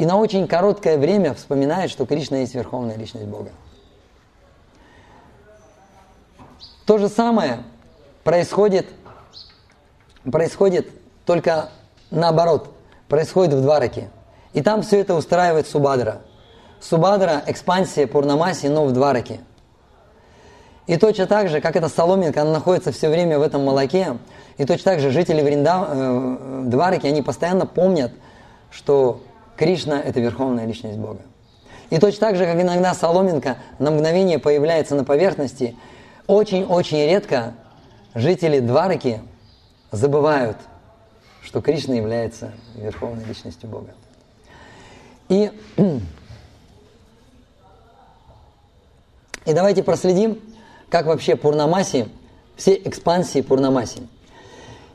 и 0.00 0.06
на 0.06 0.16
очень 0.16 0.48
короткое 0.48 0.96
время 0.96 1.34
вспоминает, 1.34 1.90
что 1.90 2.06
Кришна 2.06 2.38
есть 2.38 2.54
верховная 2.54 2.96
личность 2.96 3.26
Бога. 3.26 3.50
То 6.86 6.96
же 6.96 7.10
самое 7.10 7.64
происходит, 8.24 8.86
происходит 10.32 10.88
только 11.26 11.68
наоборот, 12.10 12.70
происходит 13.08 13.52
в 13.52 13.60
Двараке. 13.60 14.08
И 14.54 14.62
там 14.62 14.80
все 14.80 15.00
это 15.00 15.14
устраивает 15.14 15.68
Субадра. 15.68 16.22
Субадра– 16.80 17.42
экспансия 17.46 18.06
Пурнамаси, 18.06 18.68
но 18.68 18.86
в 18.86 18.92
Двараке. 18.92 19.40
И 20.86 20.96
точно 20.96 21.26
так 21.26 21.50
же, 21.50 21.60
как 21.60 21.76
эта 21.76 21.90
соломинка, 21.90 22.40
она 22.40 22.52
находится 22.52 22.90
все 22.90 23.10
время 23.10 23.38
в 23.38 23.42
этом 23.42 23.66
молоке, 23.66 24.16
и 24.56 24.64
точно 24.64 24.92
так 24.92 25.00
же 25.00 25.10
жители 25.10 25.42
Вринда, 25.42 25.88
э, 25.90 26.62
Двараки, 26.68 27.06
они 27.06 27.20
постоянно 27.20 27.66
помнят, 27.66 28.12
что 28.70 29.20
Кришна– 29.60 30.00
это 30.04 30.20
верховная 30.20 30.64
личность 30.64 30.96
Бога. 30.96 31.20
И 31.90 31.98
точно 31.98 32.28
так 32.28 32.36
же, 32.36 32.46
как 32.46 32.58
иногда 32.58 32.94
соломинка 32.94 33.58
на 33.78 33.90
мгновение 33.90 34.38
появляется 34.38 34.94
на 34.94 35.04
поверхности, 35.04 35.76
очень-очень 36.26 37.04
редко 37.04 37.52
жители 38.14 38.60
Двараки 38.60 39.20
забывают, 39.92 40.56
что 41.42 41.60
Кришна 41.60 41.94
является 41.94 42.52
верховной 42.74 43.22
личностью 43.26 43.68
Бога. 43.68 43.90
И, 45.28 45.52
и 49.44 49.52
давайте 49.52 49.82
проследим, 49.82 50.40
как 50.88 51.04
вообще 51.04 51.36
Пурнамаси, 51.36 52.08
все 52.56 52.76
экспансии 52.76 53.42
Пурнамаси. 53.42 54.08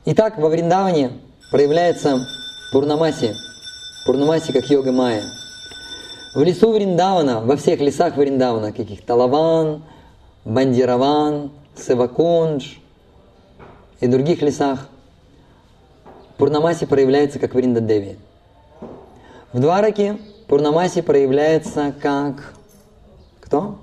Итак, 0.06 0.40
во 0.40 0.50
Вриндаване 0.50 1.12
проявляется 1.52 2.26
Пурнамаси– 2.72 3.36
Пурнамаси 4.06 4.54
как 4.54 4.70
йога 4.70 4.92
майя. 4.92 5.24
В 6.36 6.44
лесу 6.44 6.72
Вриндавана, 6.72 7.42
во 7.42 7.58
всех 7.58 7.80
лесах 7.80 8.18
Вриндавана, 8.18 8.72
каких 8.72 9.04
Талаван, 9.04 9.84
Бандираван, 10.44 11.52
Севакундж 11.76 12.76
и 14.00 14.08
других 14.08 14.44
лесах, 14.44 14.88
Пурнамаси 16.38 16.86
проявляется 16.86 17.40
как 17.40 17.56
Вриндадеви. 17.56 18.20
В 19.54 19.60
Двараке 19.60 20.20
Пурнамаси 20.48 21.02
проявляется 21.02 21.92
как 22.00 22.54
кто? 23.42 23.80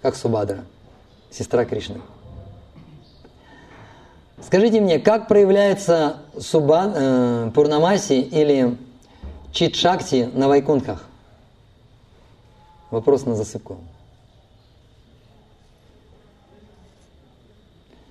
Как 0.00 0.14
Субадра, 0.14 0.64
сестра 1.30 1.64
Кришны. 1.64 2.00
Скажите 4.42 4.80
мне, 4.80 4.98
как 4.98 5.28
проявляется 5.28 6.16
суба, 6.38 6.92
э, 6.94 7.50
Пурнамаси 7.54 8.20
или 8.20 8.76
Читшакти 9.52 10.28
на 10.32 10.48
Вайкунхах? 10.48 11.04
Вопрос 12.90 13.24
на 13.24 13.36
засыпку. 13.36 13.78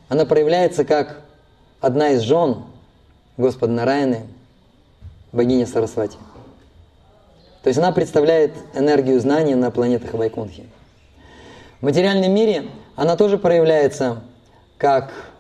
Она 0.08 0.26
проявляется 0.26 0.86
как 0.86 1.22
одна 1.82 2.12
из 2.12 2.22
жен 2.22 2.64
Господа 3.38 3.74
Нараяны, 3.74 4.28
богиня 5.32 5.68
Сарасвати. 5.68 6.18
То 7.62 7.68
есть 7.68 7.78
она 7.78 7.92
представляет 7.92 8.54
энергию 8.74 9.20
знания 9.20 9.56
на 9.56 9.70
планетах 9.70 10.14
Вайкунхи. 10.14 10.66
В 11.82 11.84
материальном 11.84 12.34
мире 12.34 12.68
она 12.96 13.18
тоже 13.18 13.38
проявляется 13.38 14.24
как 14.78 15.31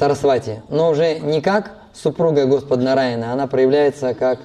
Сарасвати, 0.00 0.62
но 0.70 0.88
уже 0.88 1.18
не 1.18 1.42
как 1.42 1.72
супруга 1.92 2.46
Господа 2.46 2.82
Нараяна, 2.82 3.34
она 3.34 3.46
проявляется 3.46 4.14
как 4.14 4.38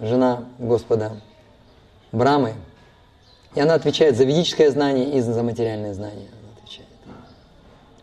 жена 0.00 0.48
Господа 0.58 1.12
Брамы. 2.10 2.54
И 3.54 3.60
она 3.60 3.74
отвечает 3.74 4.16
за 4.16 4.24
ведическое 4.24 4.68
знание 4.68 5.12
и 5.12 5.20
за 5.20 5.44
материальное 5.44 5.94
знание. 5.94 6.28
Она 6.32 6.52
отвечает. 6.56 6.88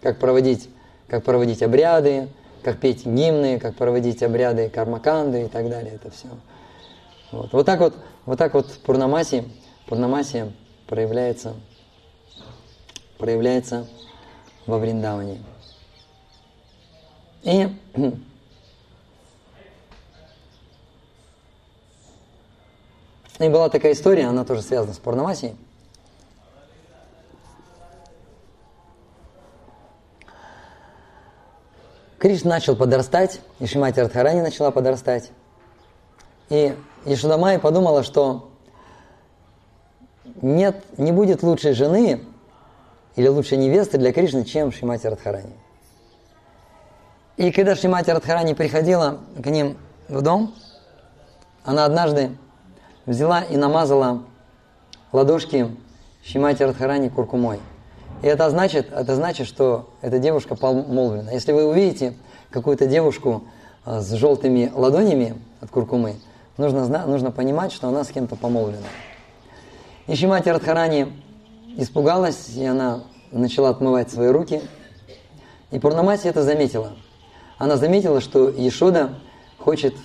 Как 0.02 0.18
проводить, 0.18 0.70
как 1.10 1.26
проводить 1.26 1.62
обряды, 1.62 2.30
как 2.64 2.80
петь 2.80 3.06
гимны, 3.06 3.60
как 3.60 3.76
проводить 3.76 4.24
обряды 4.24 4.70
кармаканды 4.70 5.44
и 5.44 5.48
так 5.50 5.70
далее. 5.70 5.96
Это 5.96 6.10
все. 6.10 6.30
Вот, 7.34 7.52
вот 7.52 7.66
так 7.66 7.82
вот, 7.82 7.96
вот 8.26 8.40
так 8.40 8.54
вот 8.54 8.72
Пурнамаси, 8.86 9.44
Пурнамаси 9.88 10.54
проявляется, 10.88 11.54
проявляется 13.18 13.86
во 14.66 14.78
Вриндаване. 14.78 15.40
И 17.48 17.74
И 23.40 23.50
была 23.50 23.70
такая 23.70 23.94
история, 23.94 24.26
она 24.26 24.44
тоже 24.44 24.62
связана 24.62 24.94
с 24.94 24.98
Пурнамасией. 24.98 25.56
Кришна 32.18 32.50
начал 32.50 32.76
подрастать, 32.76 33.42
и 33.60 33.68
Шимати 33.68 34.00
Радхарани 34.00 34.42
начала 34.42 34.72
подрастать. 34.72 35.32
И 36.50 36.76
Ишудамай 37.06 37.60
подумала, 37.60 38.02
что 38.04 38.50
нет, 40.42 40.84
не 40.98 41.12
будет 41.12 41.44
лучшей 41.44 41.74
жены 41.74 42.26
или 43.16 43.28
лучшей 43.28 43.60
невесты 43.60 44.00
для 44.00 44.12
Кришны, 44.12 44.46
чем 44.46 44.72
Шимати 44.72 45.06
Радхарани. 45.06 45.54
И 47.38 47.52
когда 47.52 47.76
Шримати 47.76 48.10
Радхарани 48.10 48.54
приходила 48.54 49.20
к 49.42 49.46
ним 49.46 49.78
в 50.08 50.24
дом, 50.24 50.56
она 51.64 51.86
однажды 51.86 52.32
взяла 53.06 53.42
и 53.42 53.58
намазала 53.58 54.24
ладошки 55.12 55.70
Шримати 56.26 56.64
Радхарани 56.64 57.10
куркумой. 57.10 57.60
И 58.24 58.28
это 58.28 58.50
значит, 58.50 58.92
это 58.92 59.16
значит, 59.16 59.46
что 59.46 59.94
эта 60.02 60.18
девушка 60.18 60.56
помолвлена. 60.56 61.32
Если 61.32 61.52
вы 61.52 61.66
увидите 61.66 62.16
какую-то 62.50 62.88
девушку 62.88 63.44
а, 63.86 64.02
с 64.02 64.12
желтыми 64.14 64.72
ладонями 64.74 65.40
от 65.62 65.70
куркумы, 65.70 66.16
нужно, 66.58 67.06
нужно 67.06 67.30
понимать, 67.30 67.72
что 67.72 67.88
она 67.88 68.04
с 68.04 68.08
кем-то 68.08 68.36
помолвлена. 68.36 68.88
И 70.08 70.16
Шимати 70.16 70.50
Радхарани 70.50 71.14
испугалась, 71.78 72.50
и 72.56 72.66
она 72.66 73.04
начала 73.32 73.70
отмывать 73.70 74.10
свои 74.10 74.30
руки. 74.30 74.64
И 75.70 75.78
Пурнамаси 75.78 76.28
это 76.30 76.42
заметила– 76.42 76.94
она 77.58 77.78
заметила, 77.78 78.22
что 78.22 78.50
Ешода 78.50 79.16
хочет, 79.58 79.96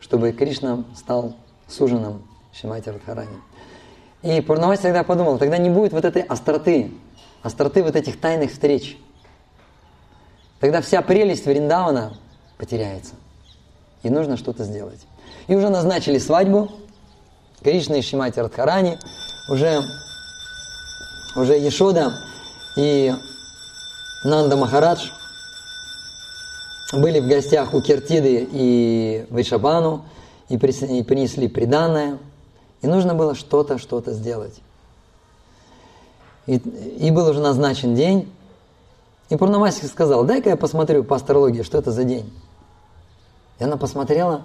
чтобы 0.00 0.32
Кришна 0.32 0.84
стал 0.96 1.34
суженым 1.68 2.22
Шимати 2.52 2.88
Радхарани. 2.88 3.36
И 4.22 4.40
Пурнамаси 4.40 4.82
тогда 4.82 5.02
подумал, 5.04 5.38
тогда 5.38 5.58
не 5.58 5.70
будет 5.70 5.92
вот 5.92 6.04
этой 6.04 6.22
остроты, 6.22 6.92
остроты 7.42 7.82
вот 7.82 7.96
этих 7.96 8.18
тайных 8.18 8.52
встреч. 8.52 8.98
Тогда 10.58 10.80
вся 10.80 11.00
прелесть 11.02 11.46
Вриндавана 11.46 12.16
потеряется. 12.58 13.14
И 14.02 14.10
нужно 14.10 14.36
что-то 14.36 14.64
сделать. 14.64 15.06
И 15.46 15.54
уже 15.54 15.68
назначили 15.68 16.18
свадьбу 16.18 16.70
Кришны 17.62 17.98
и 17.98 18.02
Шимати 18.02 18.40
Радхарани. 18.40 18.98
Уже, 19.50 19.82
уже 21.36 21.58
Ешода 21.58 22.12
и 22.76 23.12
Нанда 24.24 24.56
Махарадж– 24.56 25.10
были 26.92 27.20
в 27.20 27.28
гостях 27.28 27.74
у 27.74 27.80
Кертиды 27.80 28.48
и 28.50 29.26
Вайшабану, 29.30 30.04
и 30.48 30.58
принесли 30.58 31.48
приданное, 31.48 32.18
и 32.82 32.86
нужно 32.86 33.14
было 33.14 33.34
что-то, 33.34 33.78
что-то 33.78 34.12
сделать. 34.12 34.60
И, 36.46 36.56
и 36.56 37.10
был 37.10 37.28
уже 37.28 37.40
назначен 37.40 37.94
день, 37.94 38.28
и 39.28 39.36
Пурнамасик 39.36 39.88
сказал, 39.88 40.24
дай-ка 40.24 40.50
я 40.50 40.56
посмотрю 40.56 41.04
по 41.04 41.14
астрологии, 41.14 41.62
что 41.62 41.78
это 41.78 41.92
за 41.92 42.02
день. 42.02 42.32
И 43.60 43.64
она 43.64 43.76
посмотрела 43.76 44.42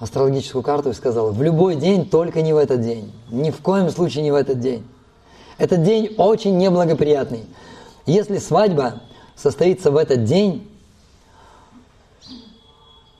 астрологическую 0.00 0.64
карту 0.64 0.90
и 0.90 0.94
сказала, 0.94 1.30
в 1.30 1.40
любой 1.40 1.76
день, 1.76 2.08
только 2.08 2.42
не 2.42 2.52
в 2.52 2.56
этот 2.56 2.80
день. 2.80 3.12
Ни 3.30 3.52
в 3.52 3.60
коем 3.60 3.88
случае 3.90 4.24
не 4.24 4.32
в 4.32 4.34
этот 4.34 4.58
день. 4.58 4.84
Этот 5.58 5.84
день 5.84 6.12
очень 6.18 6.58
неблагоприятный. 6.58 7.46
Если 8.04 8.38
свадьба 8.38 9.02
состоится 9.36 9.92
в 9.92 9.96
этот 9.96 10.24
день, 10.24 10.68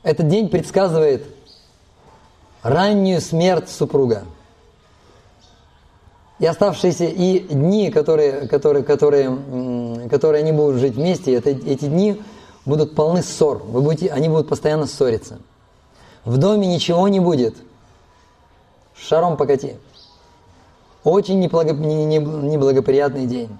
этот 0.05 0.29
день 0.29 0.49
предсказывает 0.49 1.25
раннюю 2.61 3.19
смерть 3.19 3.69
супруга. 3.69 4.25
И 6.37 6.45
оставшиеся 6.45 7.05
и 7.05 7.39
дни, 7.39 7.89
которые, 7.89 8.47
которые, 8.47 8.83
которые, 8.83 10.07
которые 10.09 10.41
они 10.41 10.51
будут 10.51 10.79
жить 10.79 10.93
вместе, 10.93 11.33
это, 11.33 11.49
эти 11.49 11.85
дни 11.85 12.21
будут 12.65 12.93
полны 12.93 13.23
ссор. 13.23 13.63
Вы 13.63 13.81
будете, 13.81 14.09
они 14.09 14.29
будут 14.29 14.47
постоянно 14.47 14.85
ссориться. 14.85 15.39
В 16.23 16.37
доме 16.37 16.67
ничего 16.67 17.07
не 17.07 17.19
будет. 17.19 17.55
Шаром 18.95 19.37
покати. 19.37 19.77
Очень 21.03 21.39
неблагоприятный 21.39 23.25
день. 23.25 23.57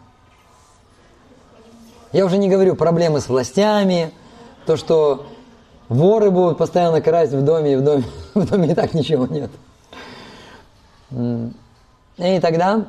Я 2.11 2.23
уже 2.23 2.37
не 2.37 2.49
говорю 2.49 2.75
проблемы 2.75 3.19
с 3.19 3.29
властями, 3.29 4.11
то, 4.67 4.77
что 4.77 5.25
воры 5.89 6.31
будут 6.31 6.57
постоянно 6.57 7.01
красть 7.01 7.33
в 7.33 7.43
доме, 7.43 7.73
и 7.73 7.75
в 7.75 7.83
доме, 7.83 8.03
в 8.33 8.49
доме 8.49 8.71
и 8.71 8.75
так 8.75 8.93
ничего 8.93 9.27
нет. 9.27 9.51
И 12.17 12.39
тогда, 12.39 12.87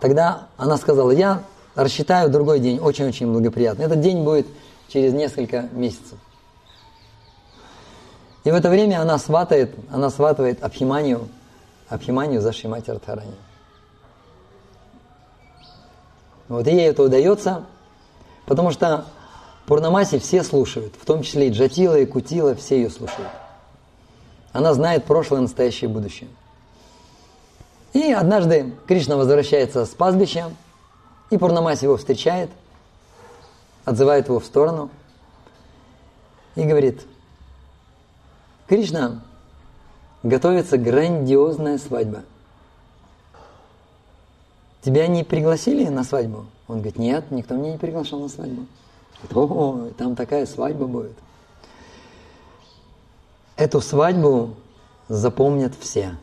тогда 0.00 0.46
она 0.56 0.76
сказала, 0.76 1.10
я 1.10 1.42
рассчитаю 1.74 2.30
другой 2.30 2.60
день, 2.60 2.78
очень-очень 2.78 3.32
благоприятный. 3.32 3.86
Этот 3.86 4.00
день 4.00 4.22
будет 4.22 4.46
через 4.88 5.12
несколько 5.12 5.68
месяцев. 5.72 6.18
И 8.44 8.50
в 8.50 8.54
это 8.54 8.70
время 8.70 9.00
она 9.00 9.18
сватает, 9.18 9.74
она 9.90 10.10
сватывает 10.10 10.62
Абхиманию, 10.62 11.28
Абхиманию 11.88 12.40
за 12.40 12.52
Шимати 12.52 12.90
Радхарани. 12.90 13.34
Вот 16.48 16.66
и 16.66 16.70
ей 16.70 16.88
это 16.88 17.02
удается, 17.02 17.64
потому 18.46 18.70
что 18.70 19.04
Пурнамаси 19.66 20.18
все 20.18 20.42
слушают, 20.42 20.94
в 21.00 21.04
том 21.04 21.22
числе 21.22 21.48
и 21.48 21.50
Джатила, 21.50 21.98
и 21.98 22.06
Кутила, 22.06 22.54
все 22.54 22.76
ее 22.76 22.90
слушают. 22.90 23.30
Она 24.52 24.74
знает 24.74 25.04
прошлое, 25.04 25.40
настоящее 25.40 25.88
и 25.90 25.92
будущее. 25.92 26.28
И 27.92 28.12
однажды 28.12 28.72
Кришна 28.86 29.16
возвращается 29.16 29.84
с 29.84 29.90
пастбища, 29.90 30.52
и 31.30 31.38
Пурнамаси 31.38 31.84
его 31.84 31.96
встречает, 31.96 32.50
отзывает 33.84 34.28
его 34.28 34.40
в 34.40 34.44
сторону 34.44 34.90
и 36.56 36.64
говорит, 36.64 37.02
Кришна, 38.68 39.22
готовится 40.22 40.78
грандиозная 40.78 41.78
свадьба. 41.78 42.22
Тебя 44.82 45.06
не 45.06 45.24
пригласили 45.24 45.88
на 45.88 46.04
свадьбу? 46.04 46.46
Он 46.66 46.76
говорит, 46.76 46.98
нет, 46.98 47.30
никто 47.30 47.54
меня 47.54 47.72
не 47.72 47.78
приглашал 47.78 48.20
на 48.20 48.28
свадьбу. 48.28 48.66
О, 49.34 49.90
там 49.96 50.16
такая 50.16 50.46
свадьба 50.46 50.86
будет. 50.86 51.16
Эту 53.56 53.80
свадьбу 53.80 54.56
запомнят 55.08 55.74
все 55.78 56.16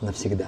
навсегда. 0.00 0.46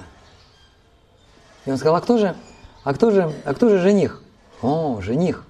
И 1.65 1.71
он 1.71 1.77
сказал, 1.77 1.97
а 1.97 2.01
кто 2.01 2.17
же, 2.17 2.37
а 2.85 2.95
кто 2.95 3.11
же, 3.11 3.33
а 3.45 3.55
кто 3.55 3.69
же 3.69 3.79
жених? 3.79 4.23
О, 4.63 5.01
жених, 5.01 5.45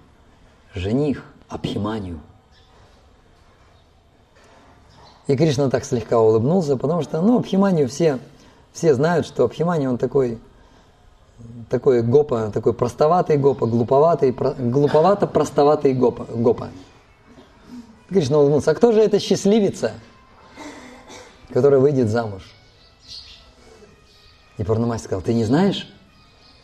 жених, 0.75 1.25
Абхиманию. 1.49 2.21
И 5.27 5.37
Кришна 5.37 5.71
так 5.71 5.85
слегка 5.85 6.21
улыбнулся, 6.21 6.77
потому 6.77 7.03
что, 7.03 7.21
ну, 7.21 7.39
Абхиманию 7.39 7.89
все, 7.89 8.19
все 8.73 8.95
знают, 8.95 9.27
что 9.27 9.45
Абхимани 9.45 9.87
он 9.87 9.99
такой, 9.99 10.39
такой 11.69 12.03
гопа, 12.03 12.51
такой 12.53 12.73
простоватый 12.73 13.37
гопа, 13.37 13.67
глуповатый, 13.67 14.33
про, 14.33 14.55
глуповато 14.55 15.27
простоватый 15.27 15.95
гопа, 15.95 16.25
гопа. 16.25 16.71
Кришна 18.09 18.39
улыбнулся. 18.39 18.71
А 18.71 18.75
кто 18.75 18.93
же 18.93 19.01
эта 19.01 19.19
счастливица, 19.19 19.93
которая 21.53 21.81
выйдет 21.81 22.09
замуж? 22.09 22.53
И 24.59 24.65
Пурнамаси 24.65 25.05
сказал, 25.05 25.23
ты 25.23 25.35
не 25.35 25.45
знаешь? 25.45 25.93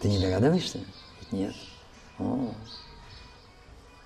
Ты 0.01 0.09
не 0.09 0.19
догадываешься? 0.19 0.81
Нет. 1.31 1.55
О, 2.19 2.51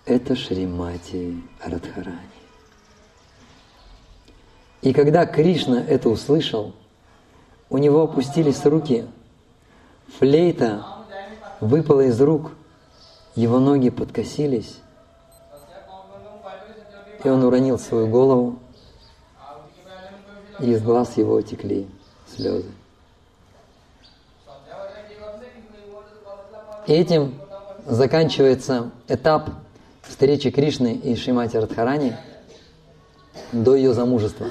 это 0.04 0.34
Шримати 0.34 1.42
Радхарани. 1.64 2.18
И 4.82 4.92
когда 4.92 5.26
Кришна 5.26 5.82
это 5.82 6.08
услышал, 6.08 6.74
у 7.68 7.78
него 7.78 8.02
опустились 8.02 8.64
руки, 8.64 9.06
флейта 10.08 10.84
выпала 11.60 12.02
из 12.02 12.20
рук, 12.20 12.52
его 13.34 13.58
ноги 13.58 13.90
подкосились, 13.90 14.80
и 17.22 17.28
он 17.28 17.42
уронил 17.44 17.78
свою 17.78 18.08
голову, 18.08 18.58
и 20.60 20.70
из 20.70 20.82
глаз 20.82 21.16
его 21.16 21.40
текли 21.42 21.86
слезы. 22.34 22.70
Этим 26.86 27.34
заканчивается 27.84 28.90
этап 29.08 29.50
встречи 30.02 30.50
Кришны 30.50 30.94
и 30.94 31.16
Шримати 31.16 31.56
Радхарани 31.56 32.16
до 33.52 33.74
ее 33.74 33.92
замужества. 33.92 34.46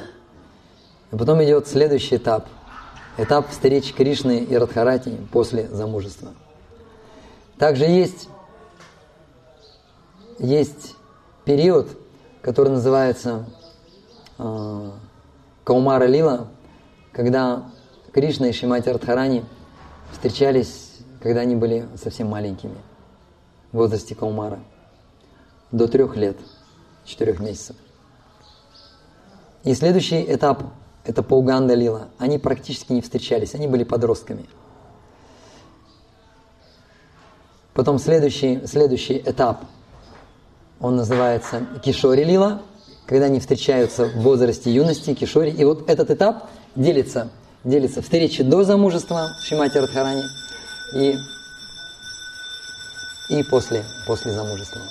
И 1.11 1.15
потом 1.15 1.43
идет 1.43 1.67
следующий 1.67 2.17
этап. 2.17 2.47
Этап 3.17 3.49
встречи 3.49 3.93
Кришны 3.93 4.39
и 4.39 4.55
Радхарати 4.57 5.17
после 5.31 5.69
замужества. 5.69 6.33
Также 7.57 7.85
есть, 7.85 8.27
есть 10.37 10.95
период, 11.45 11.87
который 12.41 12.69
называется 12.69 13.45
э, 14.37 14.91
Каумара 15.63 16.05
Лила, 16.05 16.47
когда 17.13 17.71
Кришна 18.11 18.49
и 18.49 18.51
Шимати 18.51 18.89
Радхарани 18.89 19.45
встречались, 20.11 20.97
когда 21.21 21.41
они 21.41 21.55
были 21.55 21.87
совсем 21.95 22.27
маленькими, 22.27 22.75
в 23.71 23.77
возрасте 23.77 24.13
Каумара, 24.13 24.59
до 25.71 25.87
трех 25.87 26.17
лет, 26.17 26.37
четырех 27.05 27.39
месяцев. 27.39 27.77
И 29.63 29.73
следующий 29.73 30.21
этап 30.21 30.63
это 31.05 31.23
Пауганда 31.23 31.73
Лила, 31.73 32.09
они 32.17 32.37
практически 32.37 32.91
не 32.91 33.01
встречались, 33.01 33.55
они 33.55 33.67
были 33.67 33.83
подростками. 33.83 34.45
Потом 37.73 37.99
следующий, 37.99 38.65
следующий 38.65 39.17
этап, 39.17 39.65
он 40.79 40.95
называется 40.95 41.65
Кишори 41.83 42.23
Лила, 42.23 42.61
когда 43.05 43.25
они 43.25 43.39
встречаются 43.39 44.05
в 44.05 44.21
возрасте 44.21 44.71
юности, 44.71 45.13
Кишори. 45.13 45.51
И 45.51 45.63
вот 45.63 45.89
этот 45.89 46.09
этап 46.09 46.49
делится, 46.75 47.29
делится 47.63 48.01
встречи 48.01 48.43
до 48.43 48.63
замужества 48.63 49.29
Шимати 49.41 49.77
Радхарани 49.77 50.23
и, 50.95 51.15
и 53.29 53.43
после, 53.43 53.83
после 54.07 54.31
замужества. 54.31 54.81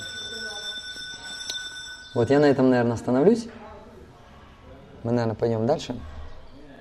Вот 2.14 2.30
я 2.30 2.38
на 2.38 2.46
этом, 2.46 2.70
наверное, 2.70 2.94
остановлюсь. 2.94 3.46
Мы, 5.04 5.12
наверное, 5.12 5.36
пойдем 5.36 5.66
дальше. 5.66 5.94